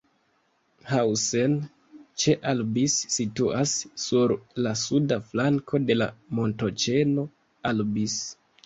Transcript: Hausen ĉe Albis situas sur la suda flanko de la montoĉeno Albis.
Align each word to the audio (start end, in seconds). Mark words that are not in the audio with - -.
Hausen 0.91 1.53
ĉe 2.23 2.35
Albis 2.53 2.95
situas 3.17 3.75
sur 4.07 4.35
la 4.67 4.75
suda 4.87 5.23
flanko 5.29 5.83
de 5.93 6.01
la 6.03 6.13
montoĉeno 6.41 7.33
Albis. 7.75 8.23